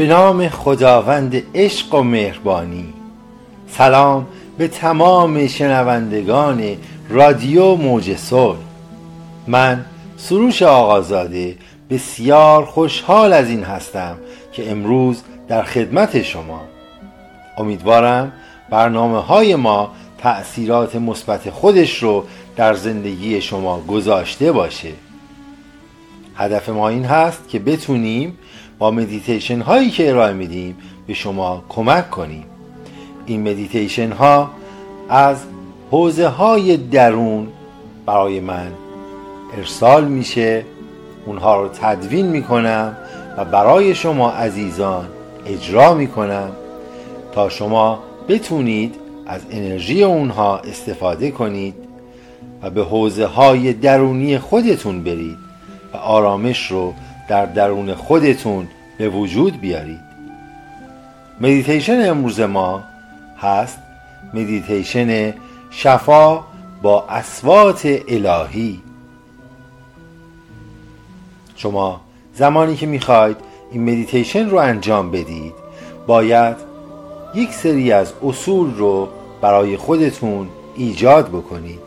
[0.00, 2.94] به نام خداوند عشق و مهربانی.
[3.68, 4.26] سلام
[4.58, 6.62] به تمام شنوندگان
[7.08, 8.58] رادیو موج صلح.
[9.46, 9.84] من
[10.16, 11.56] سروش آقازاده
[11.90, 14.16] بسیار خوشحال از این هستم
[14.52, 16.60] که امروز در خدمت شما.
[17.58, 18.32] امیدوارم
[18.70, 22.24] برنامه های ما تأثیرات مثبت خودش رو
[22.56, 24.92] در زندگی شما گذاشته باشه.
[26.36, 28.38] هدف ما این هست که بتونیم
[28.78, 32.44] با مدیتیشن هایی که ارائه میدیم به شما کمک کنیم.
[33.26, 34.50] این مدیتیشن ها
[35.08, 35.36] از
[35.90, 37.48] حوزه های درون
[38.06, 38.72] برای من
[39.56, 40.64] ارسال میشه.
[41.26, 42.96] اونها رو تدوین می‌کنم
[43.36, 45.06] و برای شما عزیزان
[45.46, 46.52] اجرا می‌کنم
[47.32, 48.94] تا شما بتونید
[49.26, 51.74] از انرژی اونها استفاده کنید
[52.62, 55.49] و به حوزه های درونی خودتون برید.
[55.94, 56.94] و آرامش رو
[57.28, 60.00] در درون خودتون به وجود بیارید.
[61.40, 62.82] مدیتیشن امروز ما
[63.38, 63.78] هست
[64.34, 65.34] مدیتیشن
[65.70, 66.40] شفا
[66.82, 68.82] با اصوات الهی.
[71.56, 72.00] شما
[72.34, 73.36] زمانی که می‌خواید
[73.72, 75.52] این مدیتیشن رو انجام بدید
[76.06, 76.56] باید
[77.34, 79.08] یک سری از اصول رو
[79.40, 81.80] برای خودتون ایجاد بکنید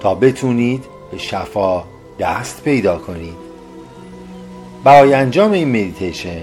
[0.00, 1.84] تا بتونید به شفا
[2.20, 3.50] دست پیدا کنید.
[4.84, 6.42] برای انجام این مدیتیشن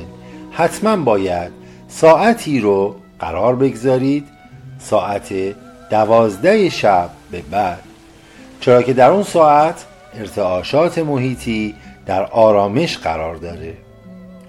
[0.51, 1.51] حتما باید
[1.87, 4.27] ساعتی رو قرار بگذارید.
[4.79, 5.33] ساعت
[5.89, 7.83] دوازده شب به بعد.
[8.59, 9.85] چرا که در اون ساعت
[10.19, 11.75] ارتعاشات محیطی
[12.05, 13.73] در آرامش قرار داره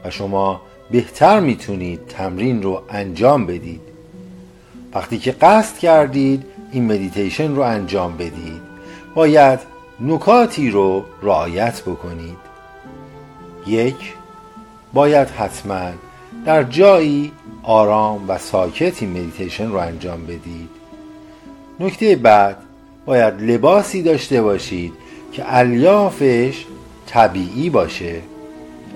[0.05, 3.81] و شما بهتر می‌تونید تمرین رو انجام بدید.
[4.95, 8.61] وقتی که قصد کردید این مدیتیشن رو انجام بدید
[9.15, 9.59] باید
[10.01, 12.39] نکاتی رو رعایت بکنید.
[13.67, 14.15] یک
[14.93, 15.91] باید حتما
[16.45, 17.33] در جایی
[17.63, 20.69] آرام و ساکت این مدیتیشن رو انجام بدید.
[21.81, 22.57] نکته بعد
[23.07, 24.93] باید لباسی داشته باشید
[25.33, 26.65] که الیافش
[27.07, 28.21] طبیعی باشه.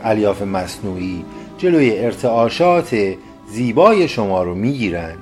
[0.05, 1.25] الیاف مصنوعی
[1.59, 3.15] جلوی ارتعاشات
[3.49, 5.15] زیبای شما رو می‌گیرن.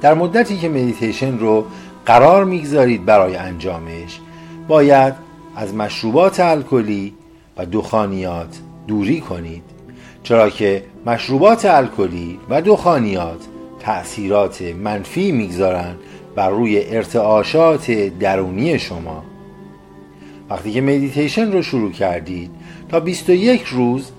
[0.00, 1.66] در مدتی که مدیتیشن رو
[2.06, 4.20] قرار می‌گذارید برای انجامش
[4.68, 5.14] باید
[5.56, 7.14] از مشروبات الکلی
[7.56, 9.62] و دخانیات دوری کنید
[10.22, 13.40] چرا که مشروبات الکلی و دخانیات
[13.80, 15.98] تأثیرات منفی می‌گذارند
[16.34, 19.24] بر روی ارتعاشات درونی شما.
[20.50, 22.50] وقتی که مدیتیشن رو شروع کردید
[22.88, 24.10] تا 21 روز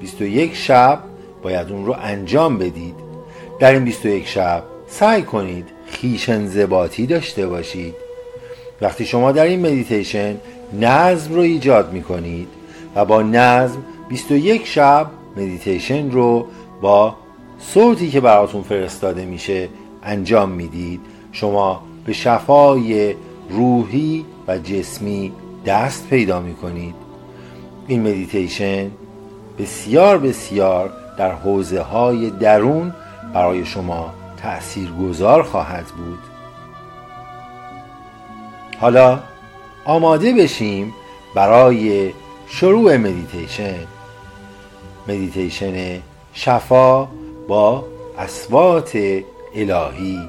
[0.00, 0.98] 21 شب
[1.42, 2.94] باید اون رو انجام بدید.
[3.60, 7.94] در این 21 شب سعی کنید خویش‌انضباطی داشته باشید.
[8.82, 10.36] وقتی شما در این مدیتیشن
[10.80, 12.48] نظم رو ایجاد می کنید
[12.94, 13.78] و با نظم
[14.08, 15.06] 21 شب
[15.36, 16.46] مدیتیشن رو
[16.80, 17.14] با
[17.58, 19.68] صوتی که براتون فرستاده میشه
[20.02, 21.00] انجام می‌دید
[21.32, 23.14] شما به شفای
[23.50, 25.32] روحی و جسمی
[25.66, 26.94] دست پیدا می کنید
[27.86, 28.90] این مدیتیشن
[29.58, 32.94] بسیار بسیار در حوزه های درون
[33.34, 36.31] برای شما تأثیر گذار خواهد بود.
[38.82, 39.20] حالا
[39.84, 40.94] آماده بشیم
[41.34, 42.12] برای
[42.48, 43.78] شروع مدیتیشن.
[45.08, 46.00] مدیتیشن
[46.34, 47.08] شفا
[47.48, 47.84] با
[48.18, 48.98] اسوات
[49.54, 50.28] الهی.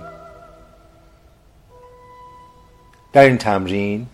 [3.13, 4.07] در این تمرین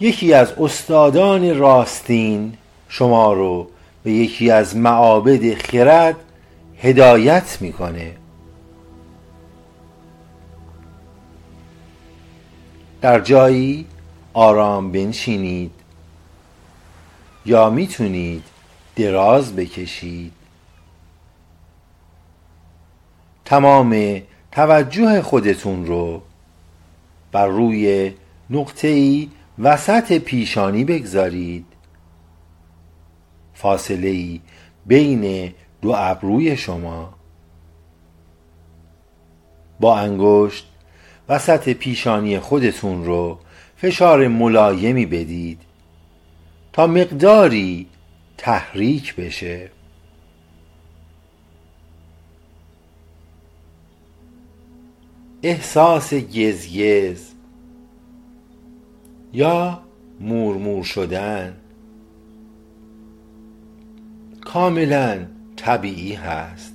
[0.00, 2.52] یکی از استادان راستین
[2.88, 3.68] شما رو
[4.04, 6.16] به یکی از معابد خرد
[6.78, 8.12] هدایت می‌کنه.
[13.00, 13.86] در جایی
[14.34, 15.70] آرام بنشینید
[17.46, 18.44] یا می‌تونید
[18.96, 20.32] دراز بکشید.
[23.44, 24.22] تمام
[24.52, 26.22] توجه خودتون رو
[27.32, 28.14] بر روی
[28.50, 29.28] نقطه ای
[29.58, 31.66] وسط پیشانی بگذارید.
[33.54, 34.40] فاصله ای
[34.86, 37.14] بین دو ابروی شما.
[39.80, 40.67] با انگشت
[41.28, 43.38] وسط پیشانی خودتون رو
[43.76, 45.60] فشار ملایمی بدید
[46.72, 47.86] تا مقداری
[48.38, 49.70] تحریک بشه.
[55.42, 57.26] احساس گزگز
[59.32, 59.82] یا
[60.20, 61.56] مورمور شدن
[64.44, 65.26] کاملا
[65.56, 66.74] طبیعی هست.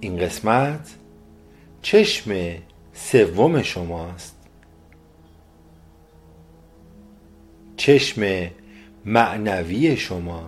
[0.00, 0.94] این قسمت
[1.82, 2.30] چشم
[2.98, 4.36] سوم شماست.
[7.76, 8.50] چشم
[9.04, 10.44] معنوی شما.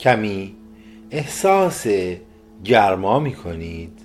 [0.00, 0.56] کمی
[1.10, 1.86] احساس
[2.64, 4.00] گرما می کنید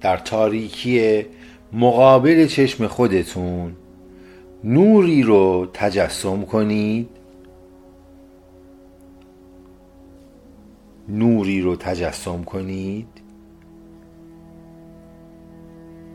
[0.00, 1.26] در تاریکی
[1.72, 3.76] مقابل چشم خودتون
[4.64, 7.21] نوری رو تجسم کنید.
[11.08, 13.08] نوری رو تجسم کنید.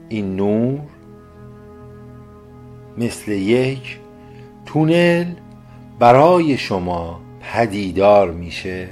[0.10, 0.80] این نور
[2.98, 4.00] مثل یک
[4.66, 5.26] تونل
[6.00, 8.90] برای شما پدیدار میشه.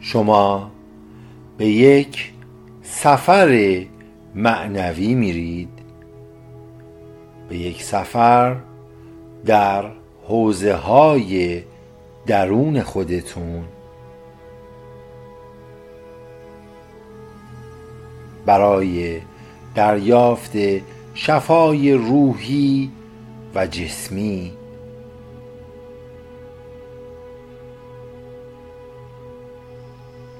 [0.00, 0.70] شما
[1.58, 2.32] به یک
[2.82, 3.82] سفر
[4.34, 5.68] معنوی میرید.
[7.48, 8.56] به یک سفر
[9.46, 9.84] در
[10.28, 11.62] حوزه های
[12.26, 13.64] درون خودتون.
[18.46, 19.20] برای
[19.74, 20.52] دریافت
[21.14, 22.90] شفای روحی
[23.54, 24.52] و جسمی.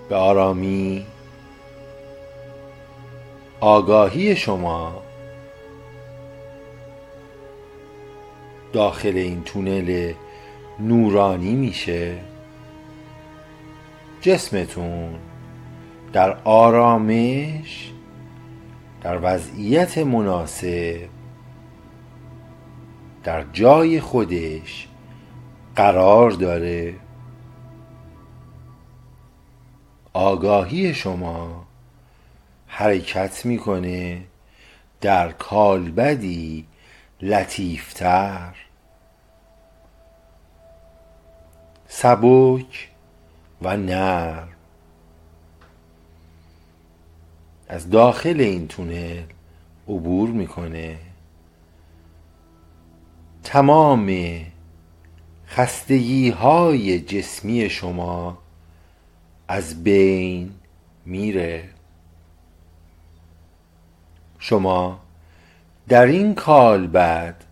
[0.09, 1.07] به آرامی
[3.61, 5.03] آگاهی شما.
[8.73, 10.13] داخل این تونل
[10.81, 12.19] نورانی میشه.
[14.21, 15.15] جسمتون
[16.13, 17.91] در آرامش
[19.03, 21.09] در وضعیت مناسب
[23.25, 24.89] در جای خودش
[25.77, 26.95] قرار داره.
[30.13, 31.67] آگاهی شما
[32.67, 34.23] حرکت می‌کنه
[35.01, 36.67] در کالبدی
[37.23, 38.55] لطیفتر.
[41.97, 42.89] سبک
[43.63, 44.49] و نرم.
[47.69, 49.23] از داخل این تونل
[49.89, 50.99] عبور می‌کنه.
[53.45, 54.11] تمام
[55.49, 58.39] خستگی های جسمی شما
[59.49, 60.53] از بین
[61.07, 61.69] میره.
[64.39, 65.01] شما
[65.89, 67.45] در این کال بعد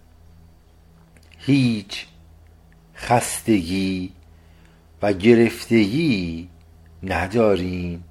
[1.39, 2.07] هیچ
[2.95, 4.13] خستگی
[5.03, 6.49] و گرفتگی
[7.03, 8.03] ندارین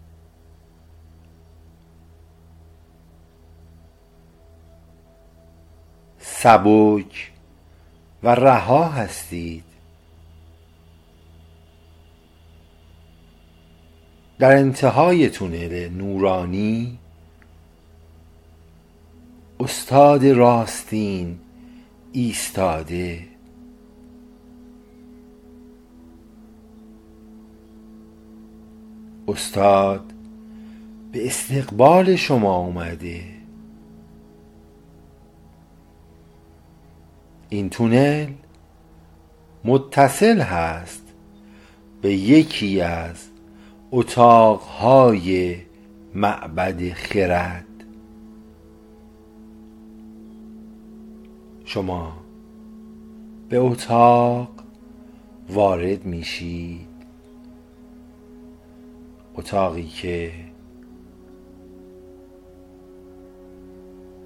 [6.20, 7.32] سبک
[8.24, 9.64] و رها هستید.
[14.40, 17.00] در انتهای تونل نورانی
[19.60, 21.40] استاد راستین
[22.12, 23.28] ایستاده.
[29.28, 30.14] استاد
[31.12, 33.24] به استقبال شما اومده.
[37.50, 38.28] این تونل
[39.64, 41.04] متصل هست
[42.02, 43.30] به یکی از
[43.92, 45.58] اتاقهای
[46.16, 47.66] معبد خرد.
[51.66, 52.18] شما
[53.50, 54.50] به اتاق
[55.50, 56.91] وارد میشید.
[59.42, 60.32] اتاقی که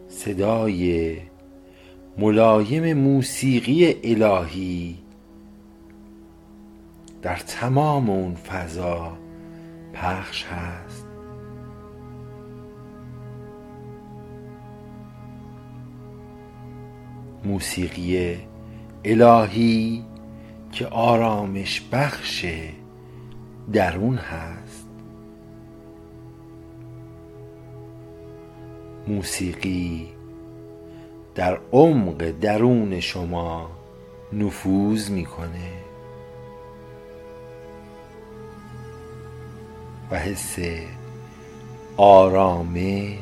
[0.07, 1.17] صدای
[2.17, 4.97] ملایم موسیقی الهی
[7.21, 9.17] در تمام اون فضا
[9.93, 11.07] پخش هست.
[17.45, 18.37] موسیقی
[19.05, 20.03] الهی
[20.71, 22.45] که آرامش بخش
[23.73, 24.64] درون هست.
[29.07, 30.09] موسیقی
[31.35, 33.69] در عمق درون شما
[34.33, 35.71] نفوذ می‌کنه
[40.11, 40.57] و حس
[41.97, 43.17] آرامش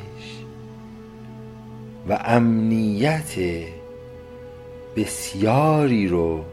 [2.08, 3.34] و امنیت
[4.96, 6.44] بسیاری رو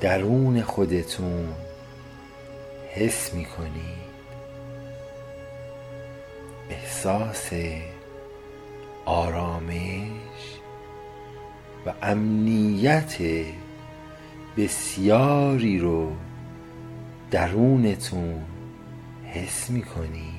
[0.00, 1.48] درون خودتون
[2.90, 4.06] حس می‌کنید.
[6.70, 7.50] احساس
[9.06, 10.60] آرامش
[11.86, 13.16] و امنیت
[14.56, 16.12] بسیاری رو
[17.30, 18.44] درونتون
[19.24, 20.36] حس می‌کنید.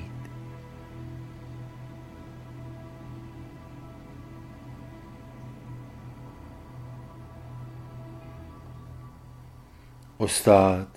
[10.20, 10.88] استاد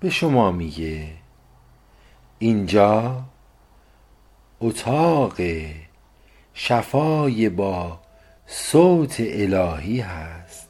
[0.00, 1.08] به شما میگه
[2.38, 3.22] اینجا
[4.60, 5.34] اتاق
[6.54, 8.00] شفای با
[8.46, 10.68] صوت الهی هست.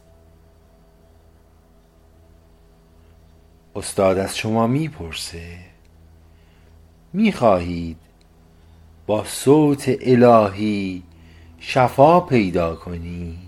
[3.76, 5.58] استاد از شما می‌پرسه
[7.12, 7.98] می‌خواهید
[9.06, 11.02] با صوت الهی
[11.58, 13.38] شفا پیدا کنی؟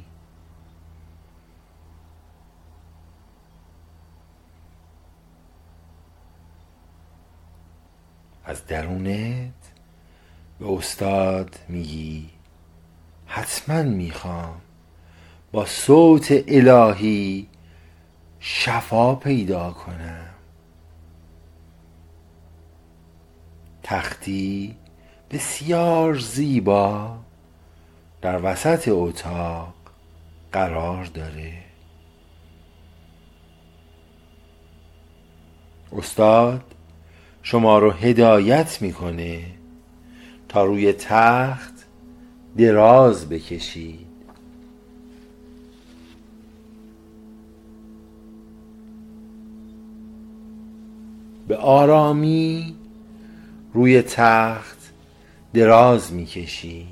[8.44, 9.75] از درونت؟
[10.58, 12.30] به استاد میگی؟
[13.26, 14.60] حتما می‌خوام.
[15.52, 17.48] با صوت الهی
[18.40, 20.26] شفا پیدا کنم.
[23.82, 24.76] تختی
[25.30, 27.18] بسیار زیبا
[28.22, 29.74] در وسط اتاق
[30.52, 31.52] قرار داره.
[35.92, 36.62] استاد
[37.42, 39.44] شما رو هدایت می‌کنه
[40.64, 41.86] روی تخت
[42.56, 44.06] دراز بکشید.
[51.48, 52.74] به آرامی
[53.74, 54.92] روی تخت
[55.54, 56.86] دراز می‌کشی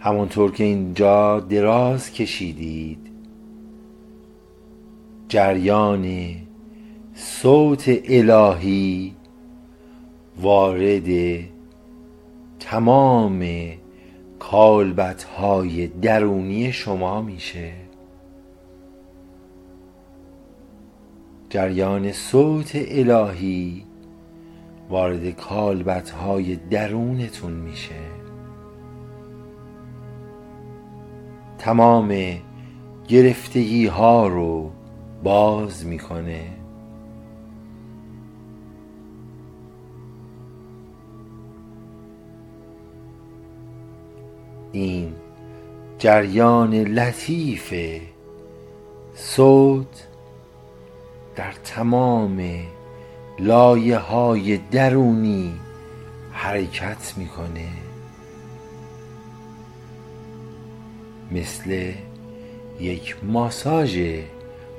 [0.00, 3.05] همانطور که اینجا دراز کشیدید.
[5.28, 6.36] جریان
[7.14, 9.14] صوت الهی
[10.40, 11.08] وارد
[12.60, 13.46] تمام
[14.38, 17.72] کالبت های درونی شما میشه.
[21.50, 23.84] جریان صوت الهی
[24.90, 27.94] وارد کالبت های درونتون میشه.
[31.58, 32.14] تمام
[33.08, 34.70] گرفتگی ها رو
[35.26, 36.40] باز می‌کنه.
[44.72, 45.14] این
[45.98, 47.74] جریان لطیف
[49.14, 50.06] صوت
[51.36, 52.48] در تمام
[53.38, 55.54] لایه های درونی
[56.32, 57.68] حرکت می‌کنه.
[61.32, 61.92] مثل
[62.80, 63.98] یک ماساژ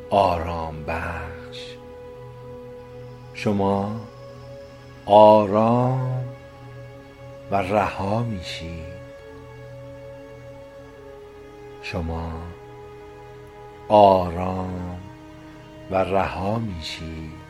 [0.10, 1.76] آرام بخش
[3.34, 4.02] شما
[5.06, 6.26] آرام
[7.52, 8.98] و رها میشید.
[11.82, 12.32] شما
[13.88, 15.00] آرام
[15.92, 17.48] و رها میشید.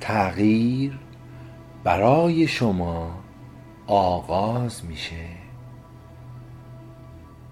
[0.00, 0.98] تغییر
[1.84, 3.10] برای شما
[3.86, 5.41] آغاز میشه.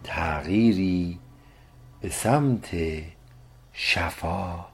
[0.05, 1.19] تغییری
[2.01, 2.77] به سمت
[3.73, 4.65] شفا.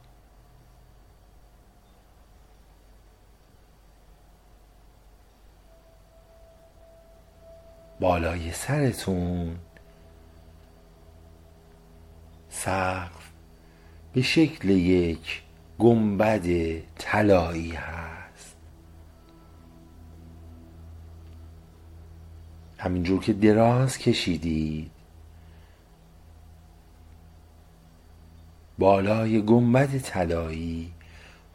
[8.01, 9.57] بالای سرتون
[12.49, 13.31] سقف
[14.13, 15.43] به شکل یک
[15.79, 16.47] گنبد
[16.99, 18.57] طلایی هست.
[22.79, 24.96] همینجور که دراز کشیدید
[28.79, 30.93] بالای گنبد طلایی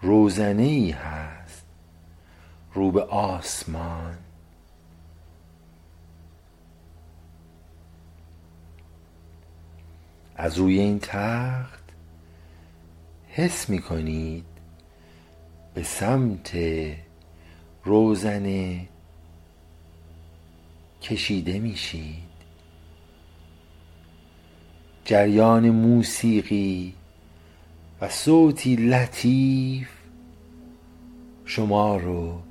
[0.01, 1.65] روزنه ای هست
[2.73, 4.17] رو به آسمان.
[10.35, 11.83] از روی این تخت
[13.27, 14.45] حس می کنید
[15.73, 16.57] به سمت
[17.83, 18.87] روزنه
[21.01, 22.31] کشیده میشید.
[25.05, 26.93] جریان موسیقی
[28.01, 29.89] و صوتی لطیف
[31.46, 32.41] شما رو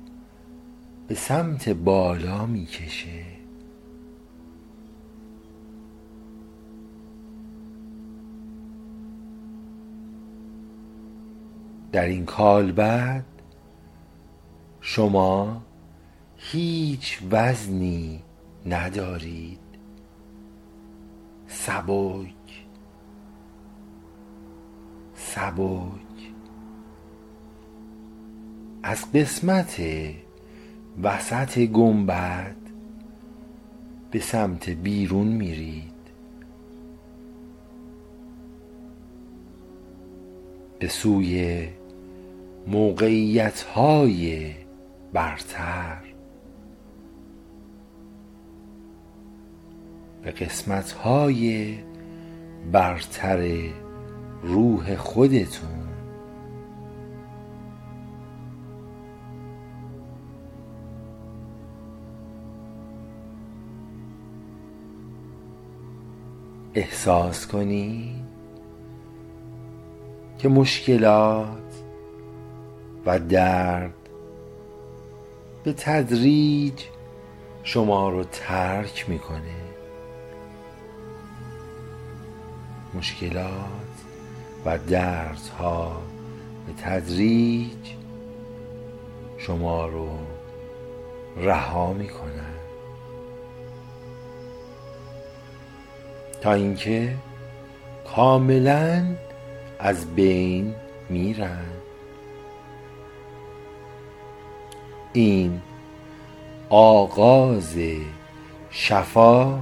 [1.07, 3.25] به سمت بالا می‌کشه.
[11.91, 13.25] در این کالبد
[14.81, 15.61] شما
[16.37, 18.23] هیچ وزنی
[18.65, 19.59] ندارید.
[21.47, 22.40] سبک.
[25.35, 26.31] سبک.
[28.83, 29.81] از قسمت
[31.03, 32.55] وسط گنبد
[34.11, 35.91] به سمت بیرون میرید.
[40.79, 41.67] به سوی
[42.67, 44.51] موقعیت های
[45.13, 45.97] برتر.
[50.23, 51.77] به قسمت های
[52.71, 53.71] برتر
[54.43, 55.81] روح خودتون.
[66.73, 68.25] احساس کنید
[70.37, 71.83] که مشکلات
[73.05, 73.93] و درد
[75.63, 76.83] به تدریج
[77.63, 79.55] شما رو ترک می‌کنه.
[82.93, 83.80] مشکلات
[84.65, 86.01] و دردها
[86.67, 87.95] به تدریج
[89.37, 90.09] شما رو
[91.37, 92.55] رها می‌کنن.
[96.41, 97.15] تا اینکه
[98.15, 99.15] کاملا
[99.79, 100.75] از بین
[101.09, 101.65] میرن.
[105.13, 105.61] این
[106.69, 107.77] آغاز
[108.69, 109.59] شفا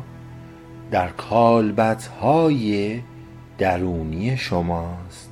[0.91, 3.01] در کالبت های
[3.59, 5.29] درونی شماست.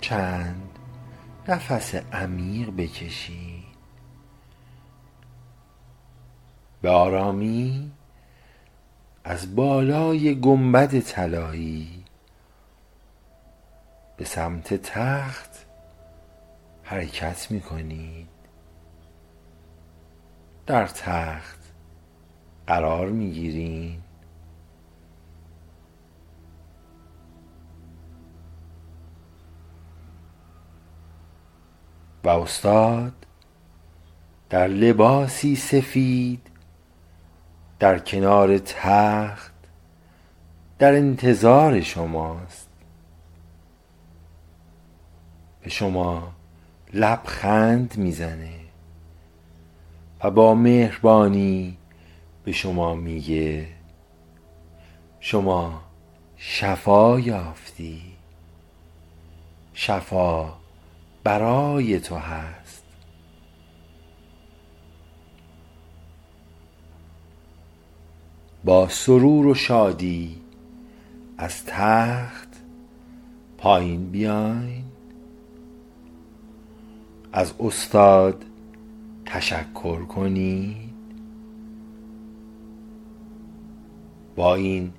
[0.00, 0.78] چند
[1.48, 3.66] نفس عمیق بکشید.
[6.82, 7.92] به آرامی
[9.24, 12.04] از بالای گنبد طلایی.
[14.16, 15.66] به سمت تخت
[16.82, 18.28] حرکت می کنید
[20.66, 21.55] در تخت
[22.66, 24.02] قرار می گیرین
[32.24, 33.12] و استاد
[34.50, 36.50] در لباسی سفید
[37.78, 39.52] در کنار تخت
[40.78, 42.68] در انتظار شماست.
[45.62, 46.32] به شما
[46.92, 48.60] لبخند می‌زنه
[50.24, 51.78] و با مهربانی
[52.46, 53.66] به شما میگه
[55.20, 55.82] شما
[56.36, 58.02] شفا یافتی
[59.74, 60.54] شفا
[61.24, 62.84] برای تو هست.
[68.64, 70.36] با سرور و شادی
[71.38, 72.48] از تخت
[73.58, 74.84] پایین بیاین.
[77.32, 78.44] از استاد
[79.26, 80.85] تشکر کنید
[84.36, 84.92] با این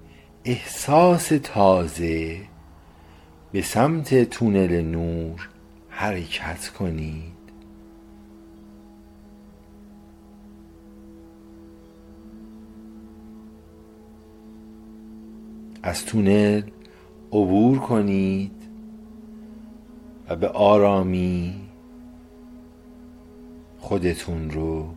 [0.45, 2.39] احساس تازه
[3.51, 5.49] به سمت تونل نور
[5.89, 7.37] حرکت کنید.
[15.83, 16.61] از تونل
[17.31, 18.51] عبور کنید
[20.29, 21.55] و به آرامی
[23.79, 24.87] خودتون رو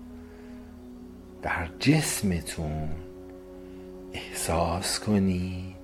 [1.42, 2.88] در جسمتون
[4.40, 5.76] احساس کنید.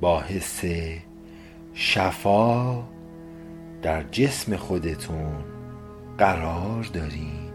[0.00, 0.64] با حس
[1.74, 2.82] شفا
[3.82, 5.44] در جسم خودتون
[6.18, 7.52] قرار دارید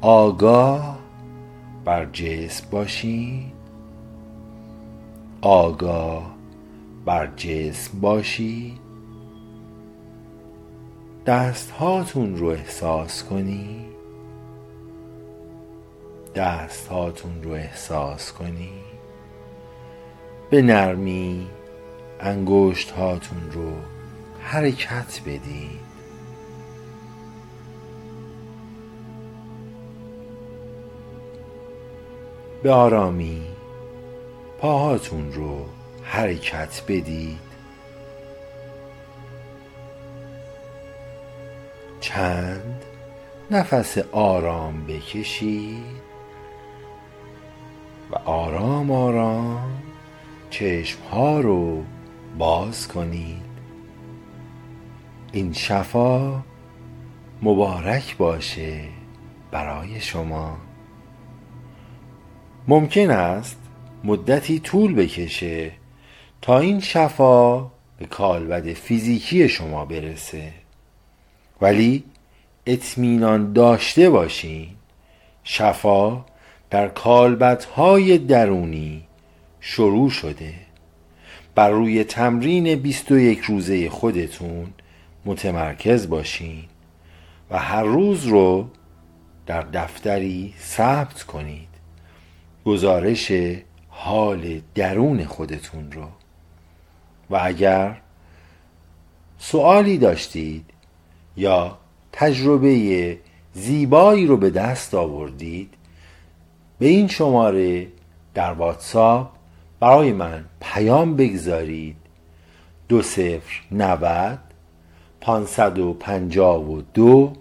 [0.00, 0.98] آگاه
[1.84, 3.52] بر جسم باشید
[5.40, 6.34] آگاه
[7.04, 8.80] بر جسم باشید
[11.26, 14.01] دست هاتون رو احساس کنید
[16.34, 18.92] دست هاتون رو احساس کنید
[20.50, 21.46] به نرمی
[22.20, 23.72] انگشت هاتون رو
[24.40, 25.80] حرکت بدید.
[32.62, 33.42] به آرامی
[34.58, 35.66] پاهاتون رو
[36.02, 37.38] حرکت بدید.
[42.00, 42.82] چند
[43.50, 46.11] نفس آرام بکشید.
[48.12, 49.82] و آرام آرام
[50.50, 51.84] چشم ها رو
[52.38, 53.42] باز کنید.
[55.32, 56.42] این شفا
[57.42, 58.80] مبارک باشه
[59.50, 60.56] برای شما.
[62.68, 63.58] ممکن است
[64.04, 65.72] مدتی طول بکشه
[66.42, 67.60] تا این شفا
[67.98, 70.52] به کالبد فیزیکی شما برسه.
[71.60, 72.04] ولی
[72.66, 74.68] اطمینان داشته باشین
[75.44, 76.24] شفا
[76.72, 79.02] در کالبدهای درونی
[79.60, 80.54] شروع شده.
[81.54, 84.66] بر روی تمرین 21 روزه خودتون
[85.24, 86.64] متمرکز باشین
[87.50, 88.68] و هر روز رو
[89.46, 91.68] در دفتری ثبت کنید.
[92.64, 93.32] گزارش
[93.88, 96.08] حال درون خودتون رو.
[97.30, 98.00] و اگر
[99.38, 100.64] سوالی داشتید
[101.36, 101.78] یا
[102.12, 103.18] تجربه
[103.54, 105.74] زیبایی رو به دست آوردید
[106.82, 107.86] به این شماره
[108.34, 109.30] در واتساپ
[109.80, 111.96] برای من پیام بگذارید.
[112.88, 114.38] دو صفر نود
[115.20, 117.32] پانصد و پنجاه و دو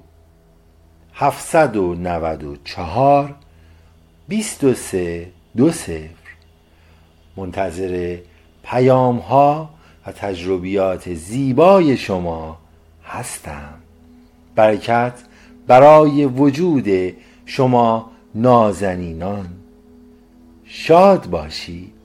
[1.13, 3.35] هفتصد و نود و چهار
[4.27, 6.29] بیست و سه دو صفر.
[7.37, 8.17] منتظر
[8.63, 9.69] پیام ها
[10.07, 12.57] و تجربیات زیبای شما
[13.03, 13.73] هستم.
[14.55, 15.13] برکت
[15.67, 17.13] برای وجود
[17.45, 19.47] شما نازنینان.
[20.63, 22.00] شاد باشید.